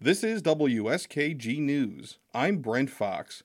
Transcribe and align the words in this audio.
This 0.00 0.22
is 0.22 0.42
WSKG 0.42 1.58
News. 1.58 2.18
I'm 2.32 2.58
Brent 2.58 2.88
Fox. 2.88 3.42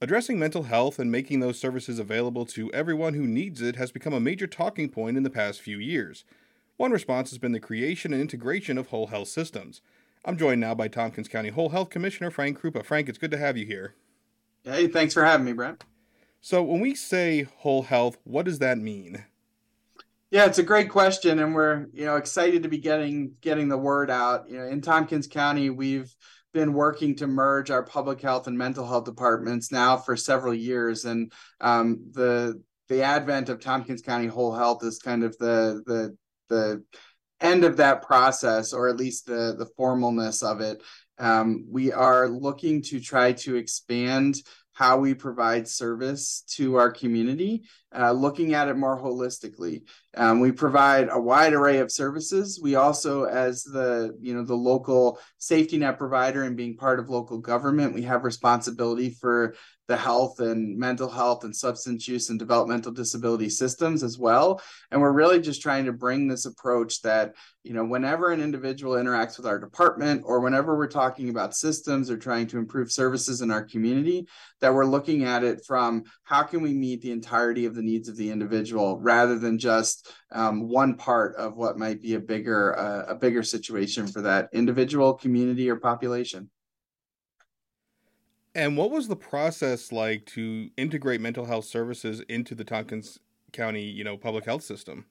Addressing 0.00 0.40
mental 0.40 0.64
health 0.64 0.98
and 0.98 1.08
making 1.08 1.38
those 1.38 1.56
services 1.56 2.00
available 2.00 2.44
to 2.46 2.68
everyone 2.72 3.14
who 3.14 3.28
needs 3.28 3.62
it 3.62 3.76
has 3.76 3.92
become 3.92 4.12
a 4.12 4.18
major 4.18 4.48
talking 4.48 4.88
point 4.88 5.16
in 5.16 5.22
the 5.22 5.30
past 5.30 5.60
few 5.60 5.78
years. 5.78 6.24
One 6.78 6.90
response 6.90 7.30
has 7.30 7.38
been 7.38 7.52
the 7.52 7.60
creation 7.60 8.12
and 8.12 8.20
integration 8.20 8.76
of 8.76 8.88
whole 8.88 9.06
health 9.06 9.28
systems. 9.28 9.82
I'm 10.24 10.36
joined 10.36 10.60
now 10.60 10.74
by 10.74 10.88
Tompkins 10.88 11.28
County 11.28 11.50
Whole 11.50 11.68
Health 11.68 11.90
Commissioner 11.90 12.32
Frank 12.32 12.60
Krupa. 12.60 12.84
Frank, 12.84 13.08
it's 13.08 13.16
good 13.16 13.30
to 13.30 13.38
have 13.38 13.56
you 13.56 13.64
here. 13.64 13.94
Hey, 14.64 14.88
thanks 14.88 15.14
for 15.14 15.24
having 15.24 15.46
me, 15.46 15.52
Brent. 15.52 15.84
So, 16.40 16.60
when 16.60 16.80
we 16.80 16.96
say 16.96 17.42
whole 17.58 17.82
health, 17.82 18.18
what 18.24 18.46
does 18.46 18.58
that 18.58 18.78
mean? 18.78 19.26
Yeah, 20.34 20.46
it's 20.46 20.58
a 20.58 20.64
great 20.64 20.90
question, 20.90 21.38
and 21.38 21.54
we're 21.54 21.86
you 21.92 22.06
know 22.06 22.16
excited 22.16 22.64
to 22.64 22.68
be 22.68 22.78
getting 22.78 23.34
getting 23.40 23.68
the 23.68 23.78
word 23.78 24.10
out. 24.10 24.50
You 24.50 24.58
know, 24.58 24.66
in 24.66 24.80
Tompkins 24.80 25.28
County, 25.28 25.70
we've 25.70 26.12
been 26.52 26.72
working 26.72 27.14
to 27.18 27.28
merge 27.28 27.70
our 27.70 27.84
public 27.84 28.20
health 28.20 28.48
and 28.48 28.58
mental 28.58 28.84
health 28.84 29.04
departments 29.04 29.70
now 29.70 29.96
for 29.96 30.16
several 30.16 30.52
years, 30.52 31.04
and 31.04 31.30
um, 31.60 32.08
the 32.10 32.60
the 32.88 33.04
advent 33.04 33.48
of 33.48 33.60
Tompkins 33.60 34.02
County 34.02 34.26
Whole 34.26 34.52
Health 34.52 34.82
is 34.82 34.98
kind 34.98 35.22
of 35.22 35.38
the 35.38 35.84
the 35.86 36.16
the 36.48 36.84
end 37.40 37.62
of 37.62 37.76
that 37.76 38.02
process, 38.02 38.72
or 38.72 38.88
at 38.88 38.96
least 38.96 39.26
the 39.26 39.54
the 39.56 39.70
formalness 39.78 40.42
of 40.42 40.60
it. 40.60 40.82
Um, 41.16 41.66
we 41.70 41.92
are 41.92 42.28
looking 42.28 42.82
to 42.86 42.98
try 42.98 43.34
to 43.34 43.54
expand 43.54 44.34
how 44.74 44.98
we 44.98 45.14
provide 45.14 45.68
service 45.68 46.42
to 46.48 46.74
our 46.74 46.90
community, 46.90 47.62
uh, 47.96 48.10
looking 48.10 48.54
at 48.54 48.68
it 48.68 48.76
more 48.76 49.00
holistically. 49.00 49.82
Um, 50.16 50.40
we 50.40 50.50
provide 50.50 51.08
a 51.10 51.20
wide 51.20 51.52
array 51.52 51.78
of 51.78 51.92
services. 51.92 52.60
We 52.60 52.74
also, 52.74 53.24
as 53.24 53.62
the 53.62 54.16
you 54.20 54.34
know 54.34 54.44
the 54.44 54.56
local 54.56 55.20
safety 55.38 55.78
net 55.78 55.96
provider 55.96 56.42
and 56.42 56.56
being 56.56 56.76
part 56.76 56.98
of 56.98 57.08
local 57.08 57.38
government, 57.38 57.94
we 57.94 58.02
have 58.02 58.24
responsibility 58.24 59.10
for 59.10 59.54
the 59.86 59.96
health 59.96 60.40
and 60.40 60.78
mental 60.78 61.10
health 61.10 61.44
and 61.44 61.54
substance 61.54 62.08
use 62.08 62.30
and 62.30 62.38
developmental 62.38 62.92
disability 62.92 63.50
systems 63.50 64.02
as 64.02 64.18
well. 64.18 64.60
And 64.90 65.00
we're 65.00 65.12
really 65.12 65.40
just 65.40 65.60
trying 65.60 65.84
to 65.84 65.92
bring 65.92 66.26
this 66.26 66.46
approach 66.46 67.02
that, 67.02 67.34
you 67.64 67.74
know, 67.74 67.84
whenever 67.84 68.30
an 68.30 68.40
individual 68.40 68.94
interacts 68.94 69.36
with 69.36 69.46
our 69.46 69.58
department 69.58 70.22
or 70.24 70.40
whenever 70.40 70.76
we're 70.76 70.86
talking 70.86 71.28
about 71.28 71.54
systems 71.54 72.10
or 72.10 72.16
trying 72.16 72.46
to 72.48 72.58
improve 72.58 72.90
services 72.90 73.42
in 73.42 73.50
our 73.50 73.62
community, 73.62 74.26
that 74.60 74.72
we're 74.72 74.86
looking 74.86 75.24
at 75.24 75.44
it 75.44 75.64
from 75.66 76.04
how 76.22 76.42
can 76.42 76.62
we 76.62 76.72
meet 76.72 77.02
the 77.02 77.12
entirety 77.12 77.66
of 77.66 77.74
the 77.74 77.82
needs 77.82 78.08
of 78.08 78.16
the 78.16 78.30
individual 78.30 78.98
rather 79.00 79.38
than 79.38 79.58
just 79.58 80.10
um, 80.32 80.68
one 80.68 80.94
part 80.94 81.36
of 81.36 81.56
what 81.56 81.78
might 81.78 82.00
be 82.00 82.14
a 82.14 82.20
bigger 82.20 82.78
uh, 82.78 83.04
a 83.08 83.14
bigger 83.14 83.42
situation 83.42 84.06
for 84.06 84.22
that 84.22 84.48
individual 84.52 85.14
community 85.14 85.68
or 85.68 85.76
population. 85.76 86.50
And 88.54 88.76
what 88.76 88.90
was 88.90 89.08
the 89.08 89.16
process 89.16 89.90
like 89.90 90.26
to 90.26 90.70
integrate 90.76 91.20
mental 91.20 91.44
health 91.44 91.64
services 91.64 92.20
into 92.28 92.54
the 92.54 92.64
Tompkins 92.64 93.18
County, 93.52 93.82
you 93.82 94.04
know, 94.04 94.16
public 94.16 94.44
health 94.44 94.62
system? 94.62 95.06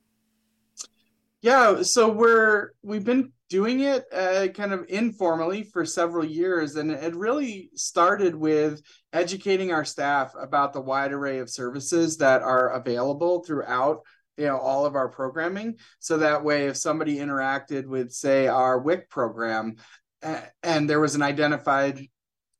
Yeah, 1.41 1.81
so 1.81 2.08
we're 2.08 2.69
we've 2.83 3.03
been 3.03 3.33
doing 3.50 3.81
it 3.81 4.05
uh, 4.13 4.47
kind 4.53 4.72
of 4.72 4.85
informally 4.88 5.63
for 5.63 5.83
several 5.83 6.23
years, 6.23 6.77
and 6.77 6.89
it 6.89 7.13
really 7.16 7.69
started 7.75 8.33
with 8.33 8.81
educating 9.11 9.73
our 9.73 9.83
staff 9.83 10.33
about 10.39 10.72
the 10.72 10.80
wide 10.80 11.11
array 11.11 11.39
of 11.39 11.50
services 11.50 12.16
that 12.17 12.41
are 12.44 12.69
available 12.69 13.44
throughout 13.44 14.03
you 14.38 14.45
know 14.45 14.57
all 14.57 14.85
of 14.85 14.95
our 14.95 15.09
programming. 15.09 15.75
So 16.00 16.19
that 16.19 16.45
way, 16.45 16.67
if 16.67 16.78
somebody 16.78 17.17
interacted 17.17 17.88
with, 17.88 18.13
say, 18.13 18.47
our 18.47 18.80
WIC 18.80 19.09
program, 19.09 19.75
and 20.22 20.89
there 20.89 21.02
was 21.02 21.16
an 21.16 21.23
identified 21.23 22.07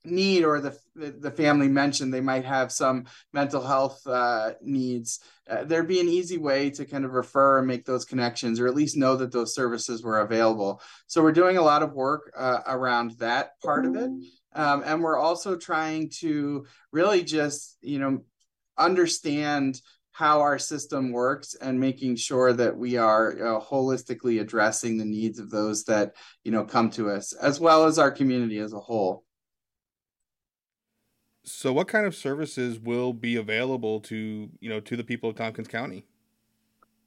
need 0.06 0.44
or 0.44 0.59
the 0.59 0.78
the 0.96 1.32
family 1.32 1.68
mentioned 1.68 2.14
they 2.14 2.22
might 2.22 2.46
have 2.46 2.72
some 2.72 3.06
mental 3.32 3.66
health 3.66 4.06
uh, 4.06 4.52
needs 4.62 5.20
uh, 5.50 5.64
there'd 5.66 5.88
be 5.88 6.00
an 6.00 6.08
easy 6.08 6.38
way 6.38 6.69
to 6.69 6.86
kind 6.86 7.03
of 7.03 7.12
refer 7.12 7.58
and 7.58 7.68
make 7.68 7.86
those 7.86 8.06
connections 8.06 8.59
or 8.59 8.68
at 8.68 8.75
least 8.75 8.96
know 8.96 9.16
that 9.18 9.31
those 9.31 9.53
services 9.53 10.02
were 10.02 10.22
available. 10.22 10.81
So 11.08 11.22
we're 11.22 11.34
doing 11.34 11.58
a 11.58 11.62
lot 11.62 11.84
of 11.84 11.94
work 11.94 12.31
uh, 12.36 12.62
around 12.66 13.12
that 13.19 13.59
part 13.62 13.86
of 13.86 13.96
it. 13.96 14.09
Um, 14.56 14.84
and 14.86 15.03
we're 15.03 15.18
also 15.18 15.58
trying 15.58 16.12
to 16.20 16.66
really 16.91 17.24
just 17.24 17.78
you 17.81 18.00
know 18.00 18.24
understand 18.78 19.81
how 20.12 20.41
our 20.41 20.59
system 20.59 21.12
works 21.12 21.56
and 21.56 21.80
making 21.80 22.16
sure 22.16 22.53
that 22.53 22.78
we 22.78 22.97
are 22.97 23.31
uh, 23.31 23.59
holistically 23.59 24.40
addressing 24.40 24.97
the 24.97 25.06
needs 25.06 25.40
of 25.40 25.50
those 25.50 25.84
that 25.85 26.14
you 26.44 26.52
know 26.52 26.64
come 26.64 26.90
to 26.91 27.09
us 27.09 27.34
as 27.34 27.59
well 27.59 27.85
as 27.85 28.00
our 28.00 28.12
community 28.12 28.59
as 28.59 28.74
a 28.74 28.80
whole 28.80 29.25
so, 31.44 31.74
what 31.74 31.88
kind 31.88 32.06
of 32.06 32.16
services 32.16 32.80
will 32.80 33.14
be 33.14 33.36
available 33.36 34.00
to 34.02 34.50
you 34.59 34.70
know 34.70 34.80
to 34.81 34.96
the 34.96 35.04
people 35.04 35.30
of 35.30 35.36
Tompkins 35.36 35.68
County? 35.68 36.06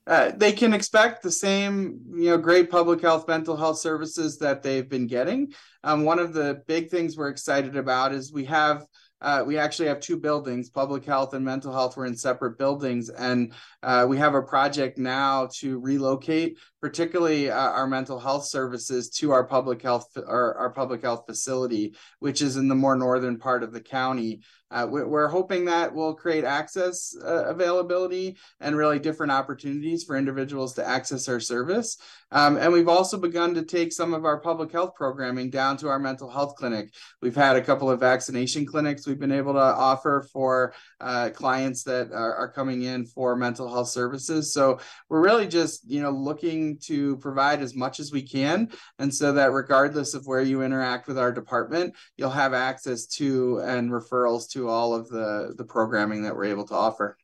Uh, 0.07 0.31
they 0.37 0.53
can 0.53 0.73
expect 0.73 1.21
the 1.23 1.31
same, 1.31 1.99
you 2.15 2.31
know, 2.31 2.39
great 2.39 2.71
public 2.71 3.01
health, 3.01 3.27
mental 3.27 3.57
health 3.57 3.79
services 3.79 4.39
that 4.39 4.63
they've 4.63 4.89
been 4.89 5.09
getting. 5.09 5.53
Um, 5.83 6.05
one 6.05 6.21
of 6.21 6.33
the 6.33 6.63
big 6.69 6.91
things 6.91 7.17
we're 7.17 7.29
excited 7.29 7.77
about 7.77 8.15
is 8.15 8.33
we 8.33 8.45
have 8.45 8.87
uh, 9.23 9.43
we 9.47 9.57
actually 9.57 9.89
have 9.89 9.99
two 9.99 10.19
buildings 10.19 10.69
public 10.69 11.05
health 11.05 11.33
and 11.35 11.45
mental 11.45 11.73
health 11.73 11.97
we're 11.97 12.07
in 12.07 12.17
separate 12.17 12.59
buildings 12.59 13.09
and 13.09 13.53
uh, 13.83 14.05
we 14.07 14.19
have 14.19 14.35
a 14.35 14.43
project 14.43 14.99
now 14.99 15.49
to 15.55 15.79
relocate 15.79 16.59
particularly 16.87 17.51
uh, 17.51 17.57
our 17.57 17.89
mental 17.89 18.21
health 18.21 18.45
services 18.45 19.11
to 19.11 19.33
our 19.33 19.43
public 19.43 19.83
health 19.83 20.17
our, 20.25 20.55
our 20.55 20.71
public 20.71 21.03
health 21.03 21.25
facility 21.27 21.93
which 22.21 22.41
is 22.41 22.57
in 22.57 22.69
the 22.69 22.77
more 22.77 22.95
northern 22.95 23.37
part 23.37 23.65
of 23.65 23.73
the 23.73 23.81
county 23.81 24.41
uh, 24.71 24.87
we're 24.89 25.29
hoping 25.29 25.65
that 25.65 25.95
will 25.95 26.13
create 26.13 26.43
access 26.43 27.15
uh, 27.25 27.45
availability 27.45 28.37
and 28.61 28.77
really 28.77 28.99
different 28.99 29.31
opportunities 29.31 30.03
for 30.03 30.17
individuals 30.17 30.75
to 30.75 30.87
access 30.87 31.29
our 31.29 31.39
service. 31.39 31.99
Um, 32.33 32.57
and 32.57 32.73
we've 32.73 32.89
also 32.89 33.17
begun 33.17 33.55
to 33.55 33.63
take 33.63 33.93
some 33.93 34.13
of 34.13 34.25
our 34.25 34.41
public 34.41 34.73
health 34.73 34.97
programming 34.97 35.51
down 35.51 35.77
to 35.79 35.89
our 35.89 36.01
mental 36.01 36.29
health 36.29 36.57
clinic. 36.57 36.93
We've 37.23 37.37
had 37.37 37.55
a 37.55 37.63
couple 37.63 37.89
of 37.89 38.01
vaccination 38.01 38.67
clinics 38.67 39.07
we've 39.07 39.21
been 39.21 39.31
able 39.31 39.53
to 39.53 39.61
offer 39.61 40.27
for 40.33 40.75
uh, 41.01 41.31
clients 41.33 41.85
that 41.85 42.11
are, 42.11 42.35
are 42.35 42.51
coming 42.51 42.83
in 42.83 43.07
for 43.07 43.37
mental 43.37 43.73
health 43.73 43.89
services. 43.89 44.53
So 44.53 44.81
we're 45.09 45.23
really 45.23 45.47
just, 45.47 45.89
you 45.89 46.03
know, 46.03 46.11
looking 46.11 46.76
to 46.83 47.17
provide 47.19 47.61
as 47.61 47.75
much 47.75 48.01
as 48.01 48.13
we 48.13 48.23
can. 48.23 48.71
And 48.99 49.15
so 49.15 49.33
that 49.33 49.53
regardless 49.53 50.15
of 50.15 50.27
where 50.27 50.43
you 50.43 50.63
interact 50.63 51.09
with 51.09 51.19
our 51.19 51.33
department, 51.33 51.95
you'll 52.17 52.31
have 52.31 52.55
access 52.55 53.07
to 53.07 53.61
and 53.61 53.91
referrals 53.91 54.49
to 54.51 54.69
all 54.69 54.95
of 54.95 55.09
the 55.09 55.55
the 55.57 55.65
programming 55.65 56.23
that 56.23 56.35
we're 56.35 56.45
able 56.45 56.67
to 56.67 56.75
offer. 56.75 57.17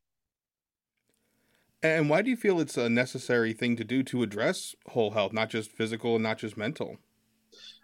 And 1.82 2.08
why 2.08 2.22
do 2.22 2.30
you 2.30 2.36
feel 2.36 2.60
it's 2.60 2.76
a 2.76 2.88
necessary 2.88 3.52
thing 3.52 3.74
to 3.76 3.84
do 3.84 4.04
to 4.04 4.22
address 4.22 4.76
whole 4.88 5.10
health, 5.10 5.32
not 5.32 5.50
just 5.50 5.70
physical 5.70 6.14
and 6.14 6.22
not 6.22 6.38
just 6.38 6.56
mental? 6.56 6.98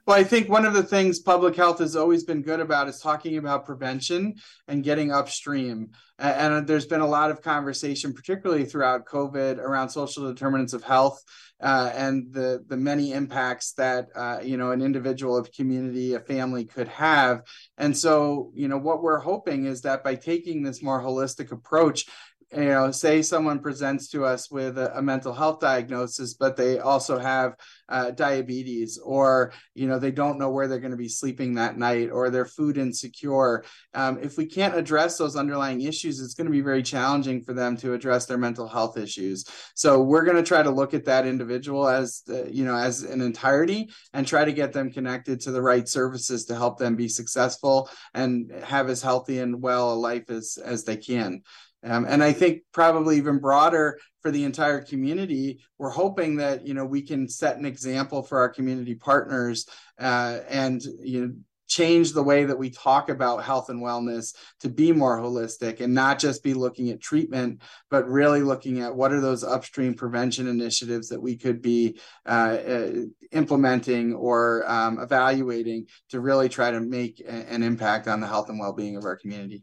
Well, 0.08 0.16
I 0.16 0.24
think 0.24 0.48
one 0.48 0.64
of 0.64 0.72
the 0.72 0.82
things 0.82 1.19
public 1.19 1.54
health 1.54 1.80
has 1.80 1.94
always 1.94 2.24
been 2.24 2.41
good 2.41 2.60
about 2.60 2.88
is 2.88 2.98
talking 2.98 3.36
about 3.36 3.66
prevention 3.66 4.36
and 4.66 4.82
getting 4.82 5.12
upstream. 5.12 5.91
And 6.19 6.66
there's 6.66 6.86
been 6.86 7.02
a 7.02 7.06
lot 7.06 7.30
of 7.30 7.42
conversation, 7.42 8.14
particularly 8.14 8.64
throughout 8.64 9.04
COVID, 9.04 9.58
around 9.58 9.91
social 9.91 10.26
determinants 10.26 10.72
of 10.72 10.82
health 10.82 11.22
uh, 11.60 11.92
and 11.94 12.32
the 12.32 12.64
the 12.69 12.76
many 12.78 13.12
impacts 13.12 13.72
that 13.72 14.08
uh, 14.14 14.38
you 14.42 14.56
know 14.56 14.70
an 14.70 14.80
individual, 14.80 15.36
a 15.36 15.44
community, 15.44 16.14
a 16.14 16.20
family 16.20 16.64
could 16.64 16.88
have. 16.88 17.42
And 17.76 17.94
so, 17.94 18.50
you 18.54 18.66
know, 18.66 18.78
what 18.78 19.02
we're 19.02 19.19
hoping 19.19 19.66
is 19.66 19.82
that 19.82 20.02
by 20.02 20.14
taking 20.14 20.62
this 20.62 20.82
more 20.82 21.02
holistic 21.02 21.52
approach, 21.52 22.06
you 22.53 22.64
know, 22.64 22.91
say 22.91 23.20
someone 23.20 23.60
presents 23.60 24.09
to 24.09 24.25
us 24.25 24.50
with 24.50 24.78
a, 24.78 24.97
a 24.97 25.03
mental 25.03 25.34
health 25.34 25.60
diagnosis, 25.60 26.34
but 26.34 26.56
they 26.56 26.78
also 26.78 27.19
have 27.19 27.54
uh, 27.91 28.10
diabetes, 28.10 28.98
or 28.98 29.53
you 29.75 29.86
know, 29.86 29.98
they 29.98 30.10
don't 30.10 30.38
know 30.38 30.50
where 30.50 30.66
they're 30.66 30.78
going 30.78 30.92
to 30.92 30.97
be 30.97 31.08
sleeping 31.08 31.55
that 31.55 31.76
night, 31.76 32.11
or 32.11 32.31
they're 32.31 32.46
food 32.46 32.78
insecure. 32.78 33.64
Um, 33.93 34.19
if 34.23 34.38
we 34.38 34.46
can't 34.46 34.75
address 34.75 35.19
those 35.19 35.37
underlying 35.37 35.82
issues, 35.82 36.20
it's 36.20 36.34
going 36.34 36.46
to 36.46 36.50
be 36.50 36.62
very 36.62 36.82
challenging 36.82 37.43
for 37.43 37.52
them 37.52 37.76
to 37.78 37.93
address 37.93 38.26
their 38.26 38.38
mental 38.38 38.67
health 38.67 38.96
issues. 38.96 39.44
So 39.75 40.02
we're 40.02 40.25
going 40.25 40.37
to 40.37 40.43
try 40.43 40.62
to 40.62 40.70
look 40.70 40.94
at 40.94 41.05
that 41.05 41.26
individual 41.26 41.87
as 41.87 42.23
the, 42.26 42.49
you 42.50 42.64
know 42.64 42.76
as 42.76 43.02
an 43.02 43.20
entirety 43.20 43.90
and 44.14 44.26
try 44.26 44.44
to 44.44 44.52
get 44.52 44.73
them 44.73 44.90
connected 44.90 45.40
to 45.40 45.50
the 45.50 45.62
right 45.62 45.87
services 45.87 46.46
to 46.46 46.55
help 46.55 46.78
them 46.78 46.96
be 46.96 47.08
successful 47.08 47.90
and 48.14 48.50
have 48.64 48.88
as 48.88 49.02
healthy 49.02 49.38
and 49.38 49.61
well 49.61 49.93
a 49.93 49.94
life 49.94 50.31
as 50.31 50.58
as 50.64 50.84
they 50.84 50.96
can. 50.96 51.43
Um, 51.84 52.06
and 52.08 52.22
I 52.22 52.32
think 52.32 52.62
probably 52.72 53.16
even 53.19 53.38
broader 53.38 53.98
for 54.20 54.30
the 54.30 54.44
entire 54.44 54.80
community, 54.80 55.60
we're 55.78 55.90
hoping 55.90 56.36
that 56.36 56.66
you 56.66 56.75
know 56.75 56.84
we 56.84 57.02
can 57.02 57.28
set 57.28 57.56
an 57.56 57.64
example 57.64 58.22
for 58.22 58.38
our 58.38 58.48
community 58.48 58.94
partners 58.94 59.66
uh, 60.00 60.40
and 60.48 60.82
you 61.00 61.20
know 61.20 61.32
change 61.69 62.12
the 62.12 62.22
way 62.22 62.44
that 62.46 62.58
we 62.58 62.70
talk 62.70 63.10
about 63.10 63.44
health 63.44 63.69
and 63.69 63.82
wellness 63.82 64.34
to 64.60 64.69
be 64.69 64.90
more 64.90 65.19
holistic 65.19 65.80
and 65.80 65.94
not 65.94 66.19
just 66.19 66.42
be 66.42 66.54
looking 66.54 66.88
at 66.90 67.00
treatment, 67.00 67.60
but 67.90 68.08
really 68.08 68.42
looking 68.42 68.80
at 68.80 68.94
what 68.94 69.12
are 69.12 69.20
those 69.20 69.44
upstream 69.44 69.94
prevention 69.94 70.48
initiatives 70.48 71.08
that 71.08 71.20
we 71.20 71.36
could 71.36 71.60
be 71.60 72.00
uh, 72.26 72.56
uh, 72.66 72.90
implementing 73.32 74.14
or 74.14 74.64
um, 74.66 74.98
evaluating 74.98 75.86
to 76.08 76.20
really 76.20 76.48
try 76.48 76.70
to 76.70 76.80
make 76.80 77.20
a- 77.20 77.30
an 77.30 77.62
impact 77.62 78.08
on 78.08 78.20
the 78.20 78.26
health 78.26 78.48
and 78.48 78.58
well-being 78.58 78.96
of 78.96 79.04
our 79.04 79.16
community. 79.16 79.62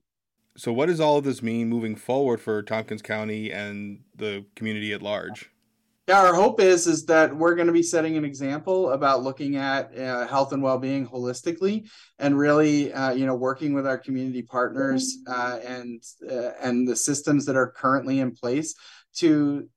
So, 0.57 0.71
what 0.71 0.85
does 0.85 0.99
all 0.99 1.17
of 1.17 1.25
this 1.25 1.41
mean 1.41 1.67
moving 1.67 1.95
forward 1.95 2.39
for 2.39 2.63
Tompkins 2.63 3.01
County 3.01 3.51
and 3.51 3.99
the 4.15 4.45
community 4.55 4.93
at 4.93 5.01
large? 5.01 5.49
Yeah, 6.07 6.21
our 6.21 6.35
hope 6.35 6.61
is 6.61 6.85
is 6.85 7.05
that 7.07 7.35
we're 7.35 7.55
going 7.55 7.67
to 7.67 7.73
be 7.73 7.81
setting 7.81 8.15
an 8.15 8.23
example 8.23 8.91
about 8.91 9.23
looking 9.23 9.55
at 9.55 9.97
uh, 9.97 10.27
health 10.27 10.53
and 10.53 10.61
well-being 10.61 11.07
holistically, 11.07 11.89
and 12.19 12.37
really, 12.37 12.93
uh, 12.93 13.11
you 13.11 13.25
know, 13.25 13.35
working 13.35 13.73
with 13.73 13.87
our 13.87 13.97
community 13.97 14.43
partners 14.43 15.17
uh, 15.27 15.59
and 15.65 16.03
uh, 16.29 16.51
and 16.61 16.87
the 16.87 16.95
systems 16.95 17.45
that 17.47 17.55
are 17.55 17.71
currently 17.71 18.19
in 18.19 18.31
place 18.31 18.75
to 19.15 19.67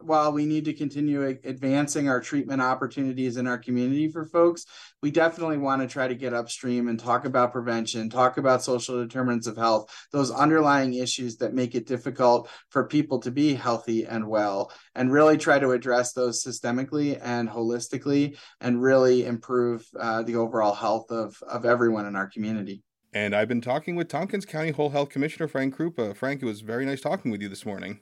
while 0.00 0.32
we 0.32 0.46
need 0.46 0.64
to 0.66 0.74
continue 0.74 1.24
advancing 1.24 2.08
our 2.08 2.20
treatment 2.20 2.60
opportunities 2.60 3.36
in 3.36 3.46
our 3.46 3.58
community 3.58 4.08
for 4.08 4.24
folks, 4.24 4.66
we 5.02 5.10
definitely 5.10 5.56
want 5.56 5.82
to 5.82 5.88
try 5.88 6.06
to 6.06 6.14
get 6.14 6.34
upstream 6.34 6.88
and 6.88 6.98
talk 6.98 7.24
about 7.24 7.52
prevention, 7.52 8.10
talk 8.10 8.36
about 8.36 8.62
social 8.62 9.02
determinants 9.02 9.46
of 9.46 9.56
health, 9.56 9.90
those 10.12 10.30
underlying 10.30 10.94
issues 10.94 11.36
that 11.38 11.54
make 11.54 11.74
it 11.74 11.86
difficult 11.86 12.48
for 12.68 12.84
people 12.84 13.18
to 13.20 13.30
be 13.30 13.54
healthy 13.54 14.04
and 14.04 14.28
well, 14.28 14.70
and 14.94 15.12
really 15.12 15.38
try 15.38 15.58
to 15.58 15.72
address 15.72 16.12
those 16.12 16.44
systemically 16.44 17.18
and 17.22 17.48
holistically 17.48 18.36
and 18.60 18.82
really 18.82 19.24
improve 19.24 19.86
uh, 19.98 20.22
the 20.22 20.36
overall 20.36 20.74
health 20.74 21.10
of, 21.10 21.36
of 21.48 21.64
everyone 21.64 22.06
in 22.06 22.16
our 22.16 22.28
community. 22.28 22.82
And 23.12 23.34
I've 23.34 23.48
been 23.48 23.62
talking 23.62 23.96
with 23.96 24.08
Tompkins 24.08 24.44
County 24.44 24.72
Whole 24.72 24.90
Health 24.90 25.08
Commissioner 25.08 25.48
Frank 25.48 25.74
Krupa. 25.74 26.14
Frank, 26.14 26.42
it 26.42 26.46
was 26.46 26.60
very 26.60 26.84
nice 26.84 27.00
talking 27.00 27.30
with 27.30 27.40
you 27.40 27.48
this 27.48 27.64
morning. 27.64 28.00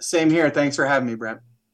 Same 0.00 0.30
here. 0.30 0.50
Thanks 0.50 0.76
for 0.76 0.86
having 0.86 1.06
me, 1.06 1.14
Brent. 1.14 1.40